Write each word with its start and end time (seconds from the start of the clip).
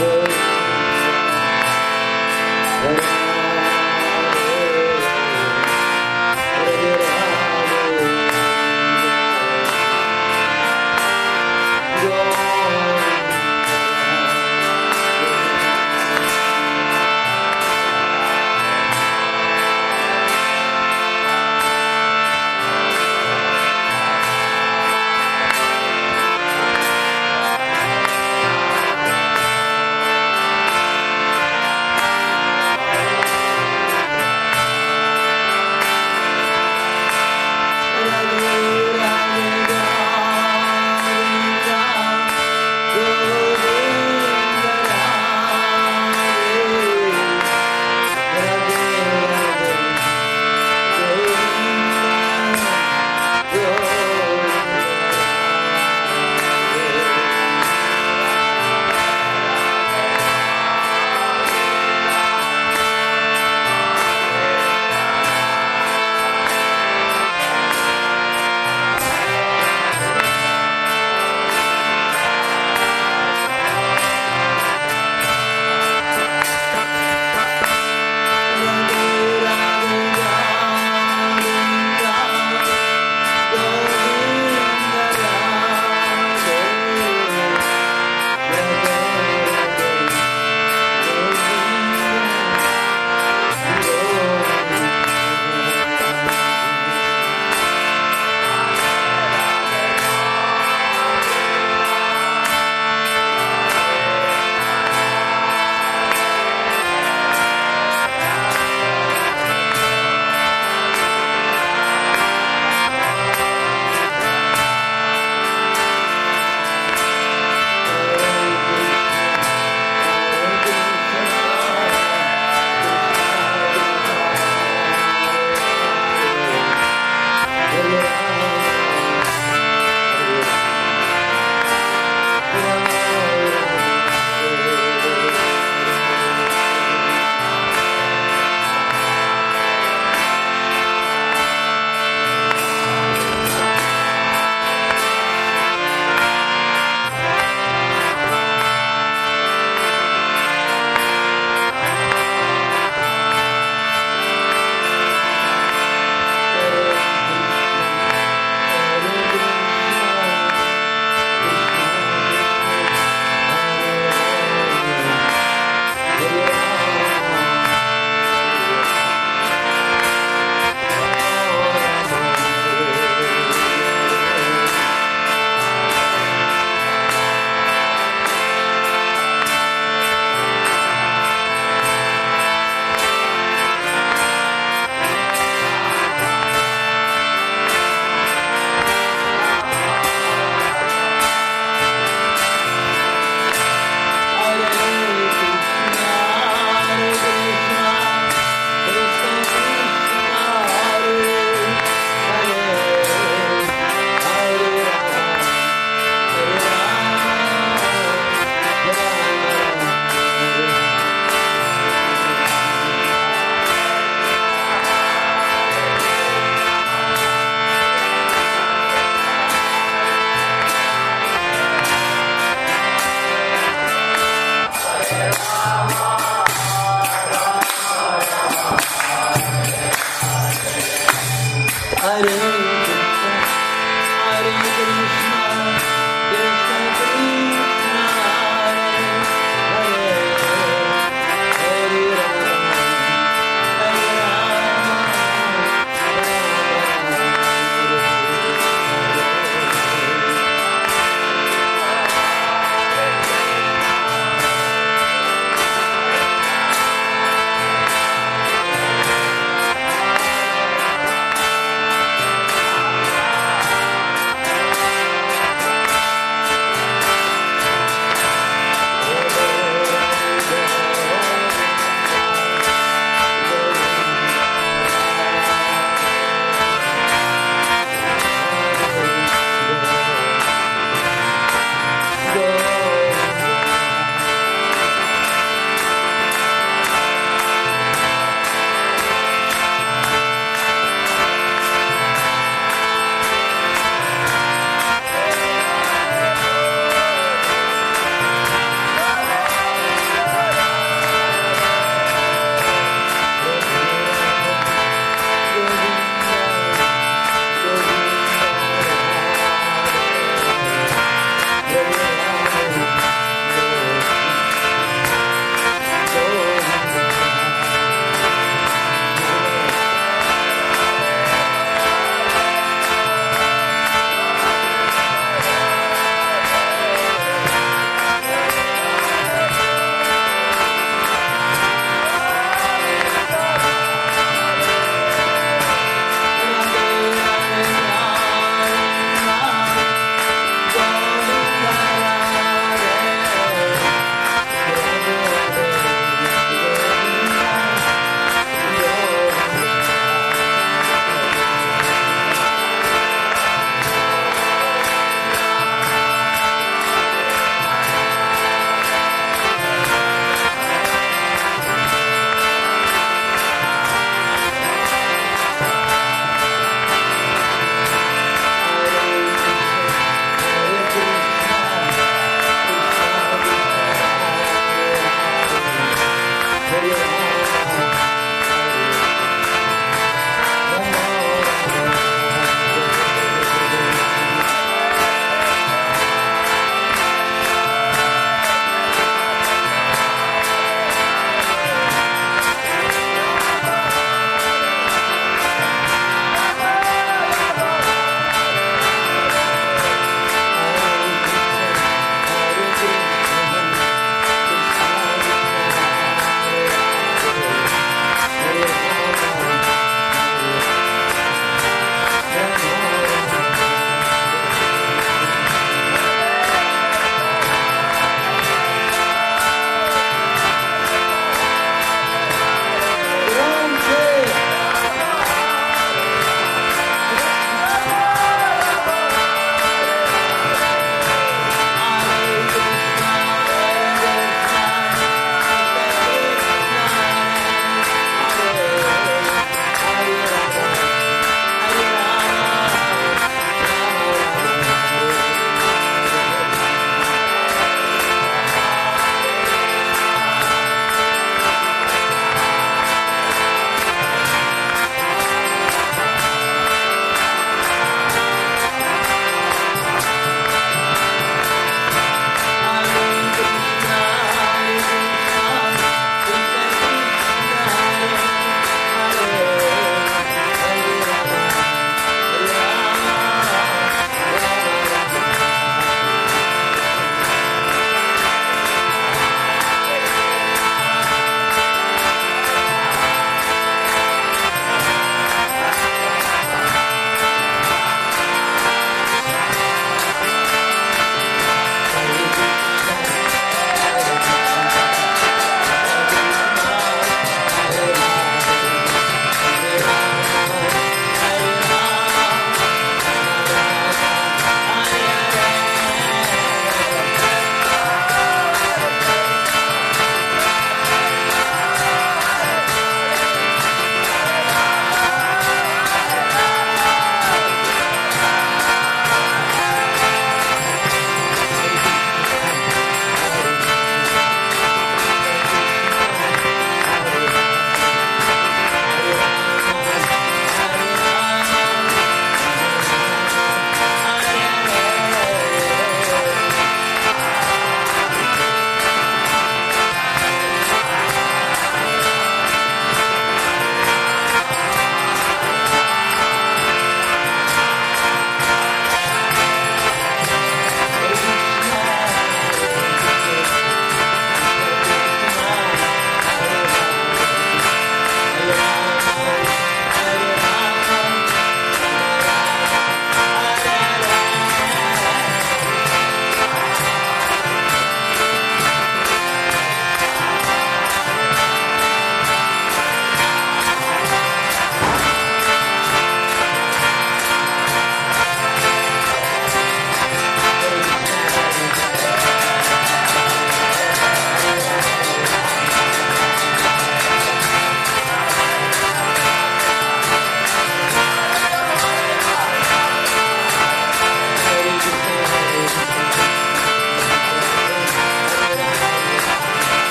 world. 0.00 0.45